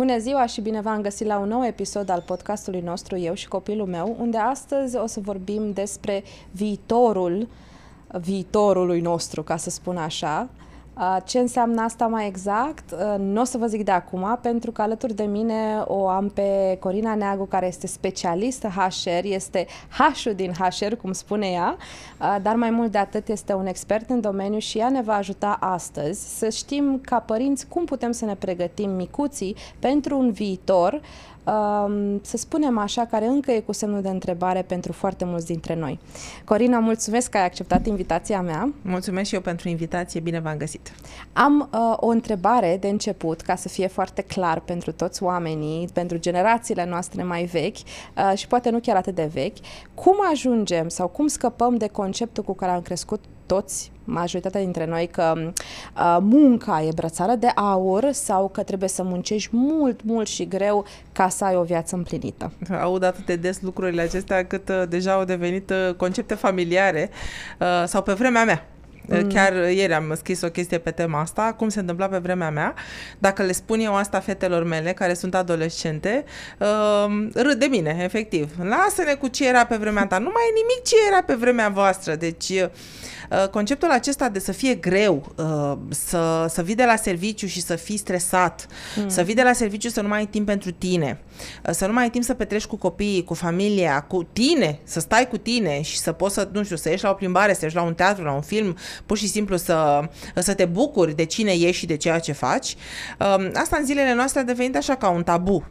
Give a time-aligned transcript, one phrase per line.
[0.00, 3.48] Bună ziua și bine v-am găsit la un nou episod al podcastului nostru Eu și
[3.48, 7.48] copilul meu, unde astăzi o să vorbim despre viitorul
[8.20, 10.48] viitorului nostru, ca să spun așa,
[11.24, 12.94] ce înseamnă asta mai exact?
[13.18, 16.76] Nu o să vă zic de acum, pentru că alături de mine o am pe
[16.80, 21.76] Corina Neagu, care este specialistă HR, este H-ul din HR, cum spune ea,
[22.42, 25.56] dar mai mult de atât este un expert în domeniu și ea ne va ajuta
[25.60, 31.00] astăzi să știm ca părinți cum putem să ne pregătim micuții pentru un viitor
[32.22, 35.98] să spunem așa, care încă e cu semnul de întrebare pentru foarte mulți dintre noi.
[36.44, 38.72] Corina, mulțumesc că ai acceptat invitația mea.
[38.82, 40.89] Mulțumesc și eu pentru invitație, bine v-am găsit.
[41.32, 46.18] Am uh, o întrebare de început, ca să fie foarte clar pentru toți oamenii, pentru
[46.18, 49.56] generațiile noastre mai vechi uh, și poate nu chiar atât de vechi.
[49.94, 55.06] Cum ajungem sau cum scăpăm de conceptul cu care am crescut toți, majoritatea dintre noi,
[55.06, 60.48] că uh, munca e brățară de aur sau că trebuie să muncești mult, mult și
[60.48, 62.52] greu ca să ai o viață împlinită.
[62.82, 67.10] Aud atât de des lucrurile acestea cât uh, deja au devenit uh, concepte familiare
[67.60, 68.69] uh, sau pe vremea mea.
[69.06, 69.28] Mm.
[69.28, 72.74] Chiar ieri am scris o chestie pe tema asta, cum se întâmpla pe vremea mea.
[73.18, 76.24] Dacă le spun eu asta fetelor mele, care sunt adolescente,
[76.58, 78.50] uh, râd de mine, efectiv.
[78.62, 80.18] Lasă-ne cu ce era pe vremea ta.
[80.18, 82.14] Nu mai e nimic ce era pe vremea voastră.
[82.14, 82.68] Deci, uh,
[83.50, 87.76] conceptul acesta de să fie greu, uh, să, să vii de la serviciu și să
[87.76, 89.08] fii stresat, mm.
[89.08, 91.20] să vii de la serviciu să nu mai ai timp pentru tine,
[91.66, 95.00] uh, să nu mai ai timp să petreci cu copiii, cu familia, cu tine, să
[95.00, 97.60] stai cu tine și să poți să, nu știu, să ieși la o plimbare, să
[97.62, 101.24] ieși la un teatru, la un film, pur și simplu să, să te bucuri de
[101.24, 102.76] cine ești și de ceea ce faci.
[103.18, 105.64] Um, asta în zilele noastre a devenit așa ca un tabu.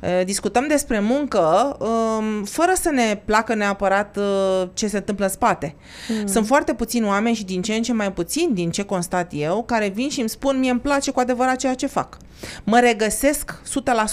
[0.00, 5.30] Uh, discutăm despre muncă um, fără să ne placă neapărat uh, ce se întâmplă în
[5.30, 5.74] spate.
[6.08, 6.26] Mm.
[6.26, 9.62] Sunt foarte puțini oameni și din ce în ce mai puțin, din ce constat eu,
[9.62, 12.16] care vin și îmi spun mie îmi place cu adevărat ceea ce fac.
[12.64, 13.62] Mă regăsesc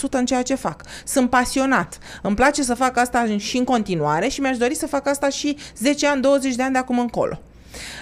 [0.08, 0.84] 100% în ceea ce fac.
[1.06, 1.98] Sunt pasionat.
[2.22, 5.58] Îmi place să fac asta și în continuare și mi-aș dori să fac asta și
[5.78, 7.40] 10 ani, 20 de ani de acum încolo.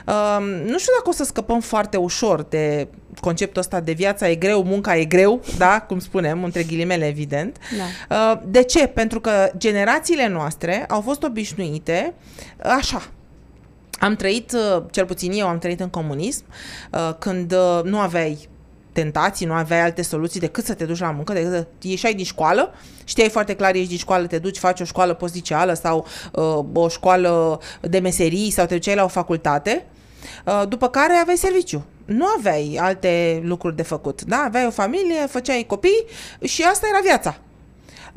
[0.07, 2.87] Uh, nu știu dacă o să scăpăm foarte ușor de
[3.19, 7.57] conceptul ăsta de viața e greu, munca e greu, da, cum spunem, între ghilimele, evident.
[7.77, 8.15] Da.
[8.15, 8.87] Uh, de ce?
[8.87, 12.13] Pentru că generațiile noastre au fost obișnuite
[12.63, 13.09] așa,
[13.99, 16.43] am trăit, uh, cel puțin eu am trăit în comunism,
[16.91, 18.49] uh, când uh, nu aveai
[19.01, 22.25] tentații, nu aveai alte soluții decât să te duci la muncă, decât să ieșai din
[22.25, 22.73] școală,
[23.03, 26.87] știai foarte clar, ești din școală, te duci, faci o școală posticială sau uh, o
[26.87, 29.85] școală de meserii sau te duceai la o facultate,
[30.45, 31.85] uh, după care aveai serviciu.
[32.07, 34.37] Nu aveai alte lucruri de făcut, da?
[34.37, 36.05] Aveai o familie, făceai copii
[36.43, 37.39] și asta era viața.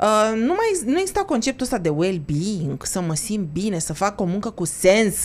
[0.01, 4.21] Uh, nu, mai, nu exista conceptul ăsta de well-being, să mă simt bine, să fac
[4.21, 5.15] o muncă cu sens,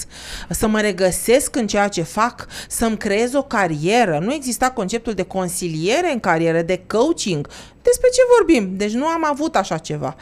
[0.50, 4.18] să mă regăsesc în ceea ce fac, să-mi creez o carieră.
[4.18, 7.48] Nu exista conceptul de consiliere în carieră, de coaching.
[7.82, 8.76] Despre ce vorbim?
[8.76, 10.16] Deci nu am avut așa ceva.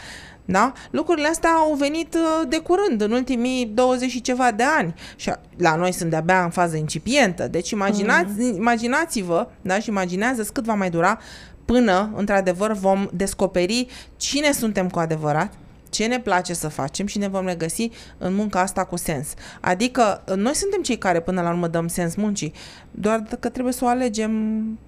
[0.44, 0.72] Da?
[0.90, 4.94] Lucrurile astea au venit uh, de curând, în ultimii 20 și ceva de ani.
[5.16, 7.48] Și la noi sunt de-abia în fază incipientă.
[7.48, 8.54] Deci imaginați, mm.
[8.54, 9.78] imaginați-vă da?
[9.78, 11.18] și imaginează cât va mai dura
[11.64, 15.52] până, într-adevăr, vom descoperi cine suntem cu adevărat,
[15.94, 19.34] ce ne place să facem și ne vom regăsi în munca asta cu sens.
[19.60, 22.52] Adică noi suntem cei care până la urmă dăm sens muncii,
[22.90, 24.32] doar că trebuie să o alegem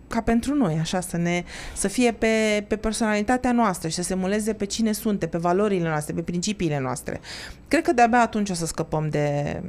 [0.08, 1.44] ca pentru noi, așa, să, ne,
[1.74, 5.88] să fie pe, pe personalitatea noastră și să se muleze pe cine suntem, pe valorile
[5.88, 7.20] noastre, pe principiile noastre.
[7.68, 9.60] Cred că de-abia atunci o să scăpăm de,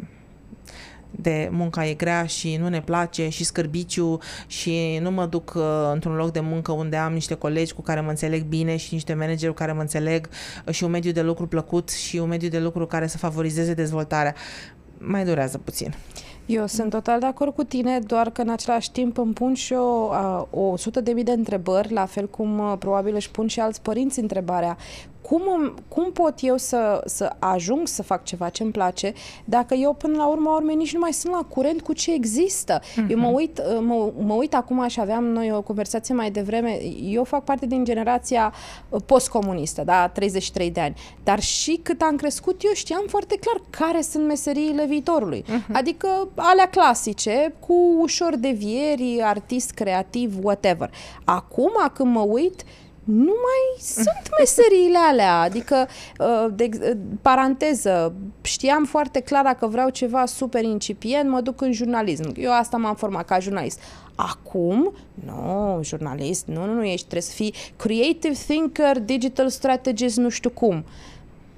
[1.11, 5.63] de munca e grea și nu ne place și scârbiciu și nu mă duc uh,
[5.93, 9.13] într-un loc de muncă unde am niște colegi cu care mă înțeleg bine și niște
[9.13, 10.29] manageri cu care mă înțeleg
[10.65, 13.73] uh, și un mediu de lucru plăcut și un mediu de lucru care să favorizeze
[13.73, 14.35] dezvoltarea.
[14.97, 15.93] Mai durează puțin.
[16.45, 19.73] Eu sunt total de acord cu tine, doar că în același timp îmi pun și
[19.73, 20.11] eu
[20.49, 23.59] o, o sută de mii de întrebări, la fel cum uh, probabil își pun și
[23.59, 24.77] alți părinți întrebarea
[25.29, 29.13] cum, cum pot eu să, să ajung să fac ceva ce îmi place
[29.45, 32.79] dacă eu până la urmă urme nici nu mai sunt la curent cu ce există?
[32.79, 33.09] Uh-huh.
[33.09, 37.23] Eu mă uit, mă, mă uit acum și aveam noi o conversație mai devreme, eu
[37.23, 38.53] fac parte din generația
[39.05, 44.01] postcomunistă, da, 33 de ani, dar și cât am crescut eu știam foarte clar care
[44.01, 45.43] sunt meseriile viitorului.
[45.43, 45.71] Uh-huh.
[45.71, 50.91] Adică alea clasice, cu ușor devieri, artist, creativ, whatever.
[51.23, 52.63] Acum, când mă uit,
[53.07, 55.39] nu mai sunt meseriile alea.
[55.39, 55.87] Adică,
[56.19, 61.71] uh, de, uh, paranteză, știam foarte clar dacă vreau ceva super incipient, mă duc în
[61.71, 62.33] jurnalism.
[62.35, 63.79] Eu asta m-am format ca jurnalist.
[64.15, 64.93] Acum,
[65.25, 70.49] nu, jurnalist, nu, nu, nu, ești, trebuie să fii creative thinker, digital strategist, nu știu
[70.49, 70.83] cum.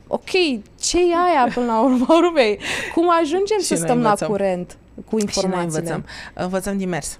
[0.07, 0.29] Ok,
[0.79, 2.59] ce e aia până la urmă urmei?
[2.93, 4.77] Cum ajungem și să stăm la curent
[5.09, 5.77] cu informațiile?
[5.77, 6.05] Și noi învățăm.
[6.43, 7.19] Învățăm din mers.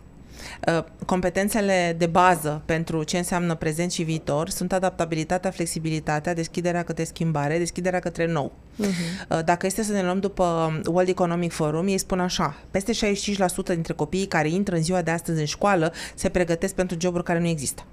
[0.68, 7.04] Uh, competențele de bază pentru ce înseamnă prezent și viitor sunt adaptabilitatea, flexibilitatea, deschiderea către
[7.04, 8.52] schimbare, deschiderea către nou.
[8.80, 9.44] Uh-huh.
[9.46, 13.94] Dacă este să ne luăm după World Economic Forum, ei spun așa, peste 65% dintre
[13.94, 17.48] copiii care intră în ziua de astăzi în școală se pregătesc pentru joburi care nu
[17.48, 17.84] există.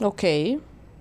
[0.00, 0.20] Ok.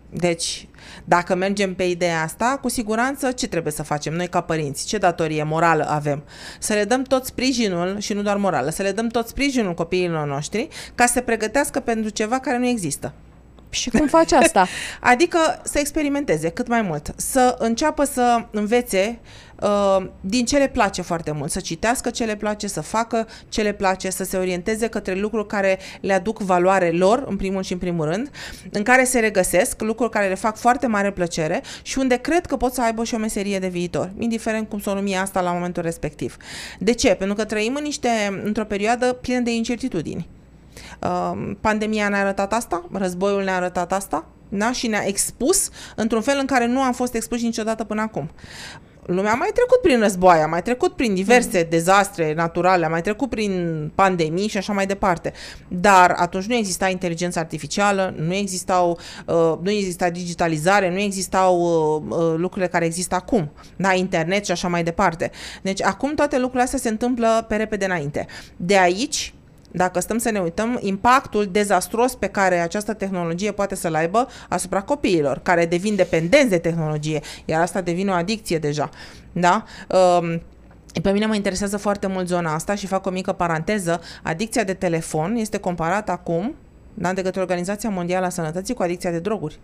[0.09, 0.67] Deci,
[1.03, 4.85] dacă mergem pe ideea asta, cu siguranță ce trebuie să facem noi ca părinți?
[4.85, 6.23] Ce datorie morală avem?
[6.59, 10.27] Să le dăm tot sprijinul, și nu doar morală, să le dăm tot sprijinul copiilor
[10.27, 13.13] noștri ca să se pregătească pentru ceva care nu există.
[13.69, 14.67] Și cum faci asta?
[15.11, 19.52] adică să experimenteze cât mai mult, să înceapă să învețe uh,
[20.21, 23.71] din ce le place foarte mult, să citească ce le place, să facă ce le
[23.71, 27.80] place, să se orienteze către lucruri care le aduc valoare lor, în primul și în
[27.80, 28.30] primul rând,
[28.71, 32.57] în care se regăsesc, lucruri care le fac foarte mare plăcere și unde cred că
[32.57, 35.51] pot să aibă și o meserie de viitor, indiferent cum să o numi asta la
[35.51, 36.38] momentul respectiv.
[36.80, 37.13] De ce?
[37.13, 40.27] Pentru că trăim în niște, într-o perioadă plină de incertitudini.
[41.01, 44.71] Uh, pandemia ne-a arătat asta, războiul ne-a arătat asta, da?
[44.71, 48.30] și ne-a expus într-un fel în care nu am fost expuși niciodată până acum.
[49.05, 51.69] Lumea a mai trecut prin războaie, a mai trecut prin diverse mm.
[51.69, 55.33] dezastre naturale, a mai trecut prin pandemii și așa mai departe.
[55.67, 62.17] Dar atunci nu exista inteligență artificială, nu existau, uh, nu exista digitalizare, nu existau uh,
[62.17, 65.31] uh, lucrurile care există acum, da, internet și așa mai departe.
[65.61, 68.27] Deci acum toate lucrurile astea se întâmplă pe repede înainte.
[68.56, 69.33] De aici
[69.75, 74.81] dacă stăm să ne uităm, impactul dezastros pe care această tehnologie poate să-l aibă asupra
[74.81, 78.89] copiilor, care devin dependenți de tehnologie, iar asta devine o adicție deja.
[79.31, 79.63] Da?
[80.19, 80.41] Um,
[81.01, 84.01] pe mine mă interesează foarte mult zona asta și fac o mică paranteză.
[84.23, 86.55] Adicția de telefon este comparată acum
[86.93, 89.59] da, de către Organizația Mondială a Sănătății cu adicția de droguri.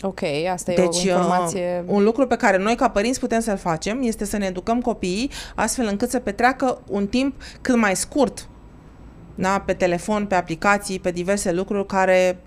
[0.00, 0.20] Ok,
[0.52, 1.84] asta deci, e o deci, uh, informație...
[1.86, 5.30] un lucru pe care noi ca părinți putem să-l facem este să ne educăm copiii
[5.54, 8.48] astfel încât să petreacă un timp cât mai scurt
[9.34, 9.60] da?
[9.66, 12.38] pe telefon, pe aplicații, pe diverse lucruri care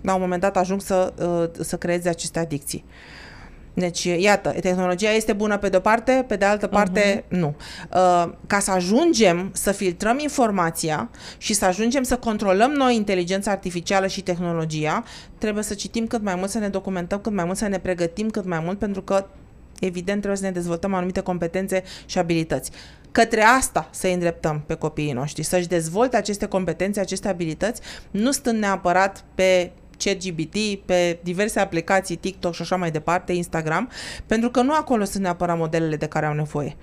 [0.00, 2.84] la un moment dat ajung să, uh, să creeze aceste adicții.
[3.78, 7.28] Deci, iată, tehnologia este bună pe de-o parte, pe de altă parte, uh-huh.
[7.28, 7.54] nu.
[7.90, 14.06] Uh, ca să ajungem să filtrăm informația și să ajungem să controlăm noi inteligența artificială
[14.06, 15.04] și tehnologia,
[15.38, 18.30] trebuie să citim cât mai mult, să ne documentăm cât mai mult, să ne pregătim
[18.30, 19.26] cât mai mult, pentru că,
[19.80, 22.70] evident, trebuie să ne dezvoltăm anumite competențe și abilități.
[23.16, 27.80] Către asta să îndreptăm pe copiii noștri, să-și dezvolte aceste competențe, aceste abilități,
[28.10, 33.90] nu stând neapărat pe ChatGPT, pe diverse aplicații, TikTok și așa mai departe, Instagram,
[34.26, 36.76] pentru că nu acolo sunt neapărat modelele de care au nevoie.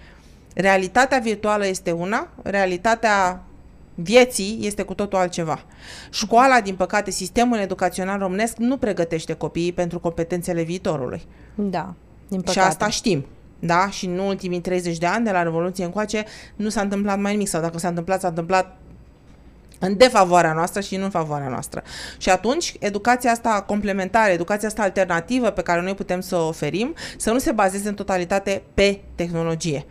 [0.53, 3.44] Realitatea virtuală este una, realitatea
[3.95, 5.63] vieții este cu totul altceva.
[6.09, 11.21] Școala, din păcate, sistemul educațional românesc nu pregătește copiii pentru competențele viitorului.
[11.56, 11.94] Da,
[12.27, 12.59] din păcate.
[12.59, 13.25] Și asta știm
[13.65, 13.89] da?
[13.89, 16.25] Și în ultimii 30 de ani de la Revoluție încoace
[16.56, 18.77] nu s-a întâmplat mai nimic sau dacă s-a întâmplat, s-a întâmplat
[19.80, 21.83] în defavoarea noastră și nu în favoarea noastră.
[22.18, 26.95] Și atunci, educația asta complementară, educația asta alternativă pe care noi putem să o oferim,
[27.18, 29.86] să nu se bazeze în totalitate pe tehnologie.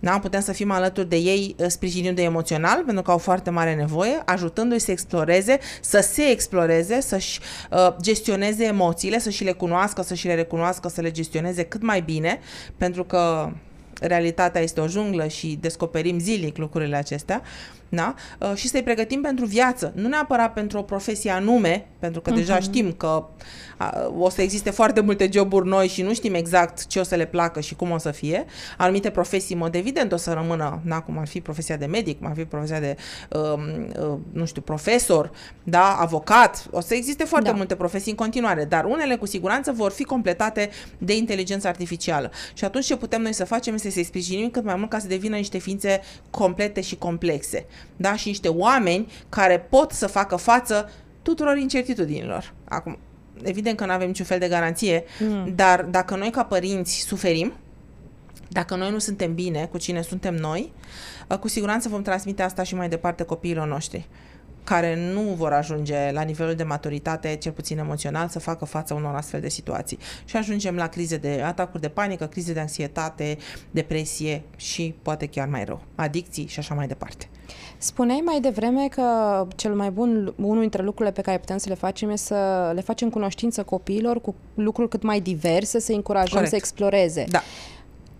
[0.00, 0.18] Da?
[0.18, 4.22] Putem să fim alături de ei uh, sprijinându-i emoțional, pentru că au foarte mare nevoie,
[4.24, 10.14] ajutându-i să exploreze, să se exploreze, să-și uh, gestioneze emoțiile, să și le cunoască, să
[10.14, 12.40] și le recunoască, să le gestioneze cât mai bine,
[12.76, 13.50] pentru că
[14.00, 17.42] realitatea este o junglă și descoperim zilnic lucrurile acestea,
[17.90, 18.14] da?
[18.38, 22.34] Uh, și să-i pregătim pentru viață, nu neapărat pentru o profesie anume, pentru că uh-huh.
[22.34, 22.62] deja mhm.
[22.62, 23.26] știm că
[24.18, 27.26] o să existe foarte multe joburi noi și nu știm exact ce o să le
[27.26, 28.44] placă și cum o să fie.
[28.76, 32.26] Anumite profesii, mod evident, o să rămână, da, cum ar fi profesia de medic, cum
[32.26, 32.96] ar fi profesia de,
[33.30, 33.40] uh,
[34.00, 35.30] uh, nu știu, profesor,
[35.62, 36.66] da, avocat.
[36.70, 37.56] O să existe foarte da.
[37.56, 42.30] multe profesii în continuare, dar unele cu siguranță vor fi completate de inteligență artificială.
[42.52, 45.06] Și atunci ce putem noi să facem este să-i sprijinim cât mai mult ca să
[45.06, 47.66] devină niște ființe complete și complexe.
[47.96, 48.16] Da?
[48.16, 50.90] Și niște oameni care pot să facă față
[51.22, 52.52] tuturor incertitudinilor.
[52.64, 52.98] Acum,
[53.42, 55.52] evident că nu avem niciun fel de garanție, mm.
[55.54, 57.52] dar dacă noi ca părinți suferim,
[58.48, 60.72] dacă noi nu suntem bine cu cine suntem noi,
[61.28, 64.08] uh, cu siguranță vom transmite asta și mai departe copiilor noștri
[64.64, 69.14] care nu vor ajunge la nivelul de maturitate, cel puțin emoțional, să facă față unor
[69.14, 69.98] astfel de situații.
[70.24, 73.38] Și ajungem la crize de atacuri de panică, crize de anxietate,
[73.70, 77.28] depresie și poate chiar mai rău, adicții și așa mai departe.
[77.78, 79.02] Spuneai mai devreme că
[79.56, 82.80] cel mai bun, unul dintre lucrurile pe care putem să le facem e să le
[82.80, 86.50] facem cunoștință copiilor cu lucruri cât mai diverse, să încurajăm Corect.
[86.50, 87.24] să exploreze.
[87.28, 87.42] Da.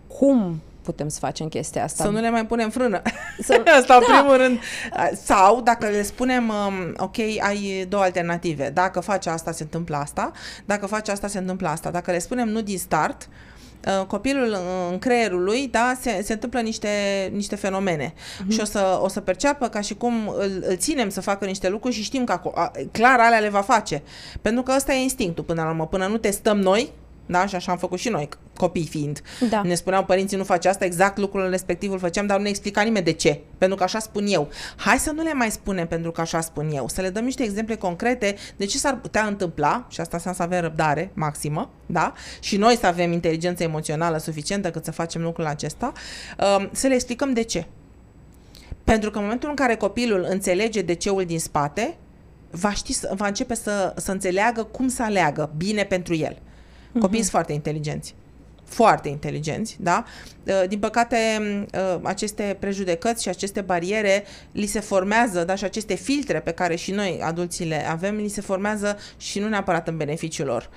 [0.07, 2.03] Cum putem să facem chestia asta?
[2.03, 3.01] Să nu le mai punem frână.
[3.39, 3.63] Să...
[3.79, 3.95] asta da.
[3.95, 4.59] în primul rând.
[5.23, 8.69] Sau dacă le spunem, um, ok, ai două alternative.
[8.69, 10.31] Dacă faci asta, se întâmplă asta.
[10.65, 11.91] Dacă faci asta, se întâmplă asta.
[11.91, 13.29] Dacă le spunem nu din start,
[13.85, 14.57] uh, copilul
[14.91, 16.89] în creierul lui, da, se, se întâmplă niște,
[17.33, 18.49] niște fenomene mm-hmm.
[18.49, 21.69] și o să, o să perceapă ca și cum îl, îl ținem să facă niște
[21.69, 22.41] lucruri și știm că
[22.91, 24.01] clar alea le va face.
[24.41, 25.87] Pentru că ăsta e instinctul până la urmă.
[25.87, 26.91] Până nu testăm noi,
[27.25, 27.45] da?
[27.45, 28.29] Și așa am făcut și noi,
[28.61, 29.21] copii fiind.
[29.49, 29.61] Da.
[29.61, 32.81] Ne spuneau părinții nu face asta, exact lucrul respectiv îl făceam, dar nu ne explica
[32.81, 33.39] nimeni de ce.
[33.57, 34.49] Pentru că așa spun eu.
[34.75, 36.87] Hai să nu le mai spunem pentru că așa spun eu.
[36.87, 40.45] Să le dăm niște exemple concrete de ce s-ar putea întâmpla, și asta înseamnă să
[40.45, 42.13] avem răbdare maximă, da?
[42.39, 45.91] Și noi să avem inteligență emoțională suficientă cât să facem lucrul acesta,
[46.57, 47.65] um, să le explicăm de ce.
[48.83, 51.97] Pentru că în momentul în care copilul înțelege de ceul din spate,
[52.51, 56.37] va, ști, va începe să, să înțeleagă cum să aleagă bine pentru el.
[56.99, 57.21] Copiii uh-huh.
[57.21, 58.15] sunt foarte inteligenți.
[58.71, 60.03] Foarte inteligenți, da?
[60.43, 61.17] Uh, din păcate,
[61.73, 65.55] uh, aceste prejudecăți și aceste bariere li se formează, da?
[65.55, 69.47] Și aceste filtre pe care și noi, adulții, le avem, li se formează și nu
[69.47, 70.69] neapărat în beneficiul lor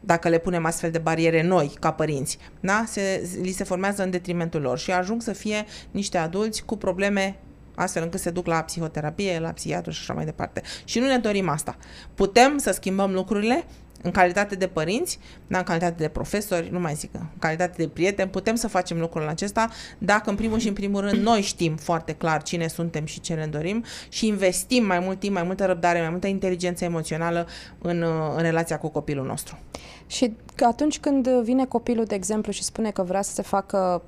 [0.00, 2.84] dacă le punem astfel de bariere noi, ca părinți, da?
[2.86, 7.38] se, li se formează în detrimentul lor și ajung să fie niște adulți cu probleme
[7.74, 10.62] astfel încât se duc la psihoterapie, la psihiatru și așa mai departe.
[10.84, 11.76] Și nu ne dorim asta.
[12.14, 13.64] Putem să schimbăm lucrurile,
[14.02, 17.88] în calitate de părinți, da, în calitate de profesori, nu mai zic, în calitate de
[17.88, 21.76] prieteni, putem să facem lucrul acesta dacă în primul și în primul rând noi știm
[21.76, 25.66] foarte clar cine suntem și ce ne dorim și investim mai mult timp, mai multă
[25.66, 27.46] răbdare, mai multă inteligență emoțională
[27.78, 28.04] în,
[28.36, 29.58] în relația cu copilul nostru.
[30.06, 34.02] Și atunci când vine copilul, de exemplu, și spune că vrea să se facă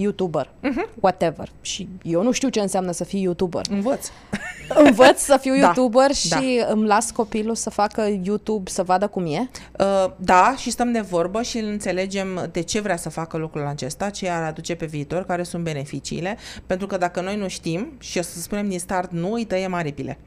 [0.00, 0.88] YouTuber, uh-huh.
[1.00, 1.52] whatever.
[1.60, 3.66] Și eu nu știu ce înseamnă să fii YouTuber.
[3.70, 4.08] Învăț.
[4.84, 5.58] Învăț să fiu da.
[5.58, 6.40] YouTuber și da.
[6.68, 9.50] îmi las copilul să facă YouTube, să vadă cum e?
[9.78, 13.66] Uh, da, și stăm de vorbă și îl înțelegem de ce vrea să facă lucrul
[13.66, 16.36] acesta, ce ar aduce pe viitor, care sunt beneficiile,
[16.66, 19.74] pentru că dacă noi nu știm și o să spunem din start nu, îi tăiem
[19.74, 20.18] aripile.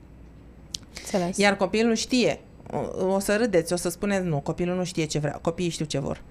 [0.97, 1.37] Înțeles.
[1.37, 2.39] Iar copilul știe.
[2.71, 5.85] O, o să râdeți, o să spuneți nu, copilul nu știe ce vrea, copiii știu
[5.85, 6.21] ce vor.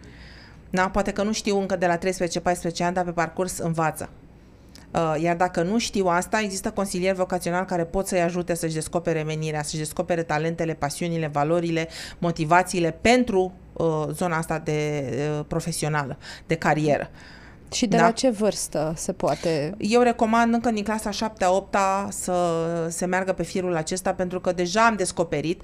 [0.70, 0.88] Da?
[0.88, 2.00] Poate că nu știu încă de la 13-14
[2.78, 4.08] ani, dar pe parcurs învață.
[4.94, 9.22] Uh, iar dacă nu știu asta, există consilieri vocaționali care pot să-i ajute să-și descopere
[9.22, 15.04] menirea, să-și descopere talentele, pasiunile, valorile, motivațiile pentru uh, zona asta de
[15.38, 17.10] uh, profesională, de carieră.
[17.72, 18.02] Și de da?
[18.02, 19.74] la ce vârstă se poate?
[19.78, 22.34] Eu recomand încă din clasa 7-8 să
[22.88, 25.62] se meargă pe firul acesta pentru că deja am descoperit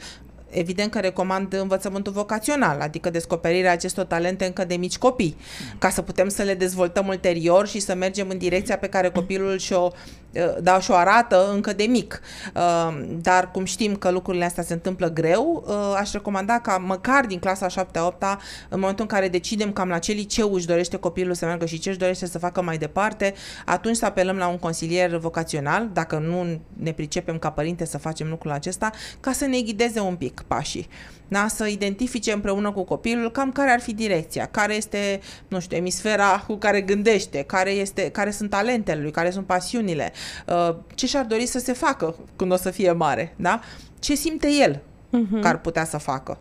[0.50, 5.36] evident că recomand învățământul vocațional, adică descoperirea acestor talente încă de mici copii,
[5.78, 9.58] ca să putem să le dezvoltăm ulterior și să mergem în direcția pe care copilul
[9.58, 9.90] și-o
[10.36, 12.20] Uh, da, și o arată încă de mic.
[12.54, 17.26] Uh, dar cum știm că lucrurile astea se întâmplă greu, uh, aș recomanda ca măcar
[17.26, 18.38] din clasa 7-8
[18.68, 21.78] în momentul în care decidem cam la ce liceu își dorește copilul să meargă și
[21.78, 26.18] ce își dorește să facă mai departe, atunci să apelăm la un consilier vocațional, dacă
[26.18, 28.90] nu ne pricepem ca părinte să facem lucrul acesta,
[29.20, 30.88] ca să ne ghideze un pic pașii
[31.28, 31.46] da?
[31.48, 36.44] să identifice împreună cu copilul cam care ar fi direcția, care este, nu știu, emisfera
[36.46, 40.12] cu care gândește, care, este, care sunt talentele lui, care sunt pasiunile,
[40.46, 43.60] uh, ce și-ar dori să se facă când o să fie mare, da?
[43.98, 45.40] ce simte el uh-huh.
[45.40, 46.38] că ar putea să facă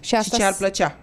[0.00, 0.96] și, asta și ce ar plăcea.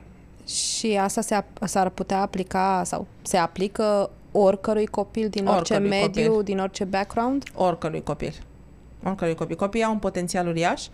[0.48, 6.44] Și asta se, s-ar putea aplica sau se aplică oricărui copil din orice mediu, copil.
[6.44, 7.44] din orice background?
[7.56, 8.34] Oricărui copil.
[9.04, 9.56] Oricărui copil.
[9.56, 10.86] Copiii au un potențial uriaș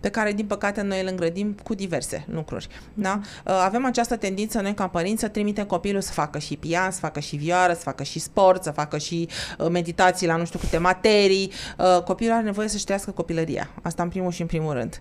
[0.00, 2.68] pe care, din păcate, noi îl îngrădim cu diverse lucruri.
[2.94, 3.20] Da?
[3.22, 6.98] Uh, avem această tendință noi, ca părinți, să trimitem copilul să facă și pian, să
[6.98, 9.28] facă și vioară, să facă și sport, să facă și
[9.58, 11.52] uh, meditații la nu știu câte materii.
[11.78, 13.70] Uh, copilul are nevoie să-și trăiască copilăria.
[13.82, 15.00] Asta în primul și în primul rând.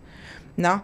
[0.55, 0.81] Da?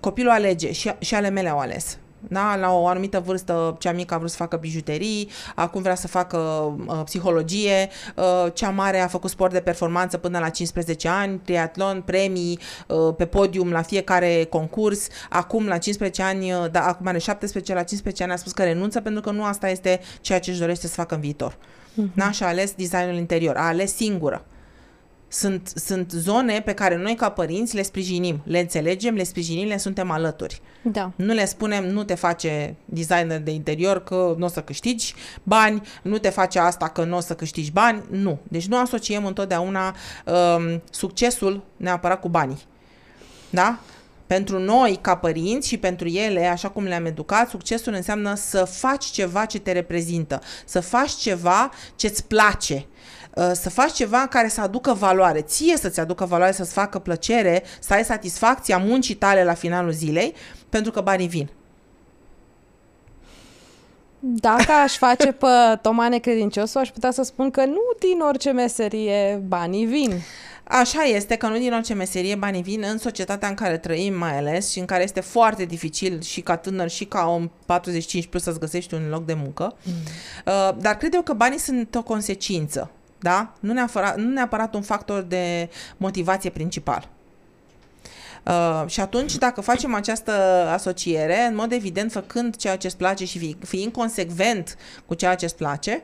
[0.00, 1.98] Copilul alege și, și ale mele au ales.
[2.28, 2.56] Da?
[2.56, 6.38] La o anumită vârstă, cea mică a vrut să facă bijuterii, acum vrea să facă
[6.86, 12.02] uh, psihologie, uh, cea mare a făcut sport de performanță până la 15 ani, triatlon,
[12.02, 17.18] premii uh, pe podium la fiecare concurs, acum la 15 ani, uh, da, acum are
[17.18, 20.50] 17, la 15 ani a spus că renunță pentru că nu asta este ceea ce
[20.50, 21.52] își dorește să facă în viitor.
[21.52, 22.14] Uh-huh.
[22.14, 22.30] Da?
[22.30, 24.44] Și a ales designul interior, a ales singură.
[25.34, 29.76] Sunt, sunt zone pe care noi ca părinți le sprijinim, le înțelegem, le sprijinim, le
[29.76, 30.60] suntem alături.
[30.82, 31.12] Da.
[31.16, 35.82] Nu le spunem, nu te face designer de interior că nu o să câștigi bani,
[36.02, 38.38] nu te face asta că nu o să câștigi bani, nu.
[38.48, 42.62] Deci nu asociem întotdeauna um, succesul neapărat cu banii.
[43.50, 43.78] Da?
[44.26, 49.04] Pentru noi, ca părinți și pentru ele, așa cum le-am educat, succesul înseamnă să faci
[49.04, 52.86] ceva ce te reprezintă, să faci ceva ce-ți place,
[53.23, 57.62] Uh, să faci ceva care să aducă valoare, ție să-ți aducă valoare, să-ți facă plăcere,
[57.80, 60.34] să ai satisfacția muncii tale la finalul zilei,
[60.68, 61.50] pentru că banii vin.
[64.26, 65.46] Dacă aș face pe
[65.82, 70.10] Toma necredinciosul, aș putea să spun că nu din orice meserie banii vin.
[70.64, 74.38] Așa este că nu din orice meserie banii vin în societatea în care trăim mai
[74.38, 78.42] ales și în care este foarte dificil și ca tânăr și ca om 45 plus
[78.42, 79.76] să-ți găsești un loc de muncă.
[79.82, 79.92] Mm.
[80.46, 82.90] Uh, dar cred eu că banii sunt o consecință,
[83.24, 83.52] da?
[83.60, 87.08] Nu neapărat, nu neapărat un factor de motivație principal.
[88.46, 90.32] Uh, și atunci, dacă facem această
[90.72, 94.76] asociere, în mod evident, făcând ceea ce îți place și fiind consecvent
[95.06, 96.02] cu ceea ce îți place,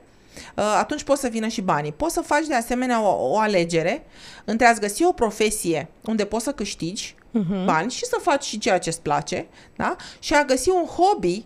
[0.56, 1.92] uh, atunci poți să vină și banii.
[1.92, 4.04] Poți să faci de asemenea o, o alegere
[4.44, 7.64] între a-ți găsi o profesie unde poți să câștigi uh-huh.
[7.64, 9.46] bani și să faci și ceea ce îți place,
[9.76, 9.96] da?
[10.18, 11.44] și a găsi un hobby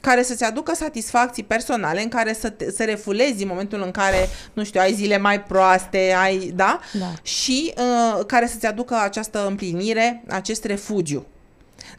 [0.00, 4.28] care să-ți aducă satisfacții personale, în care să, te, să refulezi în momentul în care,
[4.52, 6.80] nu știu, ai zile mai proaste, ai, da?
[6.98, 7.12] da.
[7.22, 11.26] Și uh, care să-ți aducă această împlinire, acest refugiu.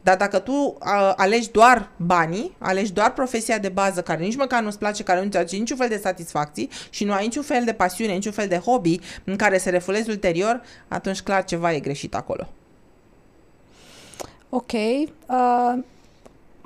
[0.01, 4.61] Dar dacă tu uh, alegi doar banii, alegi doar profesia de bază care nici măcar
[4.61, 7.73] nu-ți place, care nu-ți aduce niciun fel de satisfacții și nu ai niciun fel de
[7.73, 12.15] pasiune, niciun fel de hobby în care să refulezi ulterior, atunci clar ceva e greșit
[12.15, 12.49] acolo.
[14.49, 14.71] Ok.
[14.71, 15.77] Uh,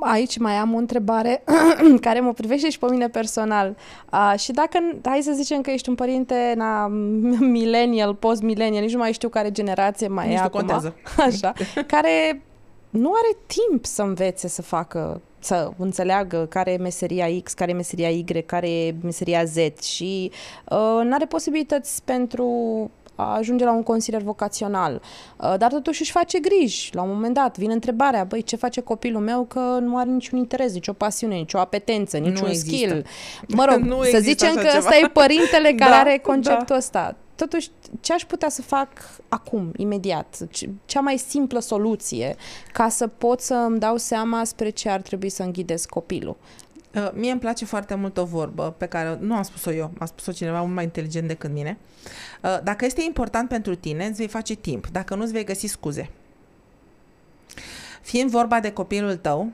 [0.06, 1.44] aici mai am o întrebare
[2.02, 3.76] care mă privește și pe mine personal.
[4.12, 6.88] Uh, și dacă, hai să zicem că ești un părinte na,
[7.58, 10.60] millennial, post-millennial, nici nu mai știu care generație mai nici e acum.
[10.60, 10.96] Contează.
[11.28, 11.54] Așa.
[11.88, 12.42] care
[12.90, 17.74] nu are timp să învețe să facă să înțeleagă care e meseria X, care e
[17.74, 20.32] meseria Y, care e meseria Z și
[20.70, 22.52] uh, nu are posibilități pentru
[23.16, 25.02] a ajunge la un consilier vocațional.
[25.38, 26.90] Uh, dar totuși își face griji.
[26.96, 30.38] La un moment dat vine întrebarea, băi, ce face copilul meu că nu are niciun
[30.38, 32.92] interes, nicio pasiune, nicio apetență, niciun nu skill.
[32.92, 33.08] Există.
[33.48, 34.78] Mă rog, nu să zicem că ceva.
[34.78, 36.76] ăsta e părintele care da, are conceptul da.
[36.76, 37.16] ăsta.
[37.36, 38.90] Totuși, ce aș putea să fac
[39.28, 40.38] acum, imediat?
[40.86, 42.36] Cea mai simplă soluție
[42.74, 46.36] ca să pot să îmi dau seama spre ce ar trebui să înghidez copilul.
[46.96, 50.06] Uh, mie îmi place foarte mult o vorbă pe care nu am spus-o eu, a
[50.06, 51.78] spus-o cineva mult mai inteligent decât mine.
[52.42, 54.88] Uh, dacă este important pentru tine, îți vei face timp.
[54.88, 56.10] Dacă nu, îți vei găsi scuze.
[58.02, 59.52] Fiind vorba de copilul tău,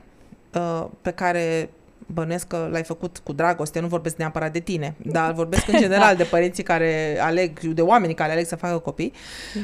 [0.54, 1.70] uh, pe care
[2.06, 6.16] bănuiesc că l-ai făcut cu dragoste, nu vorbesc neapărat de tine, dar vorbesc în general
[6.16, 9.12] de părinții care aleg, de oamenii care aleg să facă copii,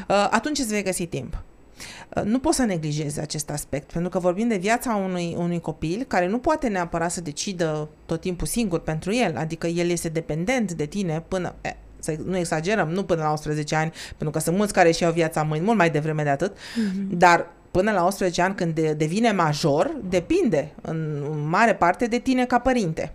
[0.06, 1.42] atunci îți vei găsi timp.
[2.16, 6.04] Uh, nu poți să neglijezi acest aspect, pentru că vorbim de viața unui, unui copil
[6.08, 10.72] care nu poate neapărat să decidă tot timpul singur pentru el, adică el este dependent
[10.72, 14.56] de tine până, eh, să nu exagerăm, nu până la 11 ani, pentru că sunt
[14.56, 17.08] mulți care și au viața mâini mult mai devreme de atât, mm-hmm.
[17.08, 22.44] dar până la 11 ani când de, devine major, depinde în mare parte de tine
[22.44, 23.12] ca părinte.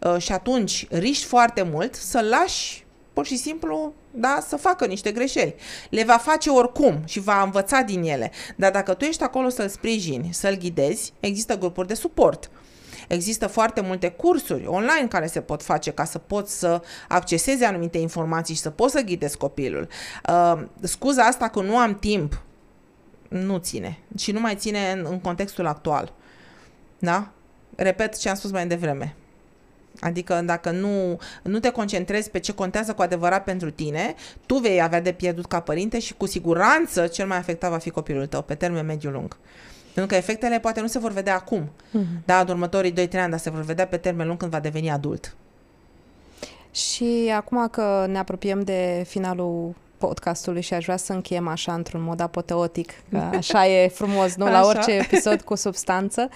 [0.00, 2.83] Uh, și atunci riști foarte mult să lași
[3.14, 5.54] pur și simplu da, să facă niște greșeli.
[5.90, 8.30] Le va face oricum și va învăța din ele.
[8.56, 12.50] Dar dacă tu ești acolo să-l sprijini, să-l ghidezi, există grupuri de suport.
[13.08, 17.98] Există foarte multe cursuri online care se pot face ca să poți să accesezi anumite
[17.98, 19.88] informații și să poți să ghidezi copilul.
[20.28, 22.42] Uh, scuza asta că nu am timp
[23.28, 26.12] nu ține și nu mai ține în, în contextul actual.
[26.98, 27.30] Da?
[27.76, 29.14] Repet ce am spus mai devreme.
[30.00, 34.14] Adică dacă nu, nu te concentrezi pe ce contează cu adevărat pentru tine,
[34.46, 37.90] tu vei avea de pierdut ca părinte și cu siguranță cel mai afectat va fi
[37.90, 39.36] copilul tău pe termen mediu-lung.
[39.94, 42.24] Pentru că efectele poate nu se vor vedea acum, uh-huh.
[42.24, 44.90] da, în următorii 2-3 ani, dar se vor vedea pe termen lung când va deveni
[44.90, 45.36] adult.
[46.70, 52.02] Și acum că ne apropiem de finalul podcastului și aș vrea să încheiem așa într-un
[52.02, 54.44] mod apoteotic, că așa e frumos, nu?
[54.44, 54.68] La așa.
[54.68, 56.28] orice episod cu substanță.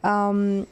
[0.00, 0.66] Um,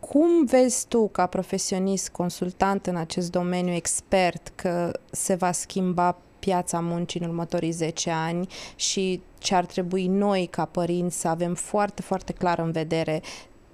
[0.00, 6.80] cum vezi tu, ca profesionist, consultant în acest domeniu, expert, că se va schimba piața
[6.80, 12.02] muncii în următorii 10 ani și ce ar trebui noi, ca părinți, să avem foarte,
[12.02, 13.22] foarte clar în vedere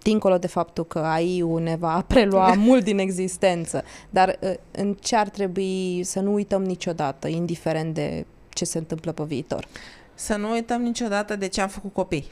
[0.03, 5.17] dincolo de faptul că AI-ul ne va prelua mult din existență, dar ă, în ce
[5.17, 9.67] ar trebui să nu uităm niciodată, indiferent de ce se întâmplă pe viitor?
[10.15, 12.27] Să nu uităm niciodată de ce am făcut copii.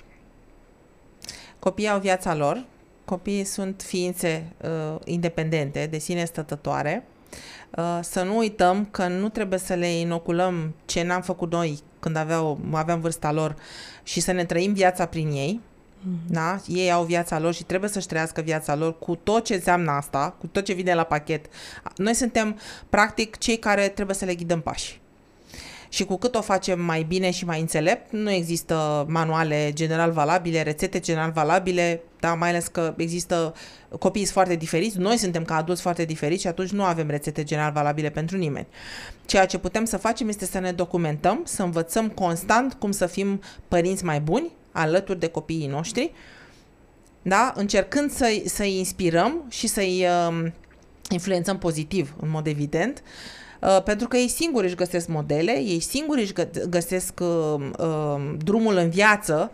[1.59, 2.65] Copiii au viața lor,
[3.13, 7.05] copiii sunt ființe uh, independente, de sine stătătoare.
[7.77, 12.17] Uh, să nu uităm că nu trebuie să le inoculăm ce n-am făcut noi când
[12.17, 13.57] aveau, aveam vârsta lor
[14.03, 15.61] și să ne trăim viața prin ei.
[15.61, 16.27] Mm-hmm.
[16.27, 16.61] Da?
[16.67, 20.35] Ei au viața lor și trebuie să-și trăiască viața lor cu tot ce înseamnă asta,
[20.39, 21.47] cu tot ce vine la pachet.
[21.97, 22.59] Noi suntem,
[22.91, 25.02] practic, cei care trebuie să le ghidăm pași
[25.93, 30.63] și cu cât o facem mai bine și mai înțelept, nu există manuale general valabile,
[30.63, 33.55] rețete general valabile, da, mai ales că există
[33.99, 37.73] copii foarte diferiți, noi suntem ca adulți foarte diferiți și atunci nu avem rețete general
[37.73, 38.67] valabile pentru nimeni.
[39.27, 43.41] Ceea ce putem să facem este să ne documentăm, să învățăm constant cum să fim
[43.69, 46.13] părinți mai buni alături de copiii noștri,
[47.23, 47.53] da?
[47.57, 50.51] încercând să-i, să inspirăm și să-i uh,
[51.11, 53.42] influențăm pozitiv, în mod evident, uh, uh,
[53.85, 56.33] pentru că ei singuri își găsesc modele, ei singuri își
[56.69, 59.51] găsesc uh, uh, drumul în viață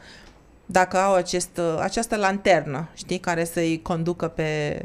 [0.70, 4.82] dacă au acest, uh, această lanternă, știi, care să-i conducă pe,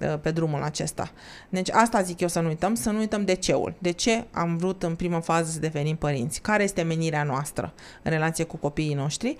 [0.00, 1.10] uh, pe drumul acesta.
[1.48, 3.74] Deci asta zic eu să nu uităm, să nu uităm de ceul.
[3.78, 6.40] De ce am vrut în prima fază să devenim părinți?
[6.40, 9.36] Care este menirea noastră în relație cu copiii noștri?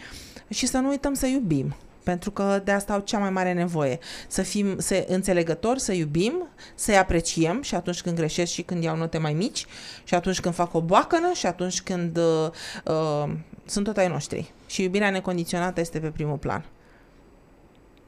[0.48, 1.74] Și să nu uităm să iubim
[2.08, 3.98] pentru că de asta au cea mai mare nevoie.
[4.28, 8.96] Să fim să înțelegători, să iubim, să-i apreciem și atunci când greșesc și când iau
[8.96, 9.66] note mai mici
[10.04, 12.48] și atunci când fac o boacănă și atunci când uh,
[12.84, 13.32] uh,
[13.66, 14.52] sunt tot ai noștri.
[14.66, 16.64] Și iubirea necondiționată este pe primul plan.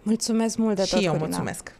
[0.02, 1.28] Mulțumesc mult de și tot, Și eu Corina.
[1.28, 1.74] mulțumesc.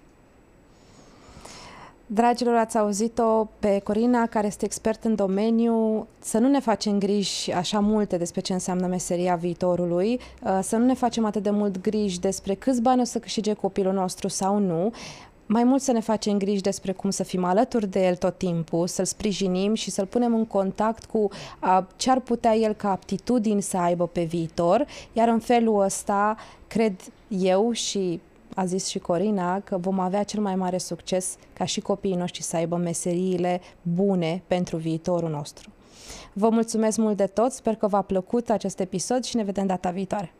[2.12, 7.52] Dragilor, ați auzit-o pe Corina, care este expert în domeniu, să nu ne facem griji
[7.52, 11.80] așa multe despre ce înseamnă meseria viitorului, uh, să nu ne facem atât de mult
[11.80, 14.92] griji despre câți bani o să câștige copilul nostru sau nu,
[15.46, 18.86] mai mult să ne facem griji despre cum să fim alături de el tot timpul,
[18.86, 23.62] să-l sprijinim și să-l punem în contact cu uh, ce ar putea el ca aptitudini
[23.62, 26.94] să aibă pe viitor, iar în felul ăsta, cred
[27.28, 28.20] eu și
[28.60, 32.42] a zis și Corina, că vom avea cel mai mare succes ca și copiii noștri
[32.42, 35.70] să aibă meseriile bune pentru viitorul nostru.
[36.32, 39.90] Vă mulțumesc mult de tot, sper că v-a plăcut acest episod și ne vedem data
[39.90, 40.32] viitoare.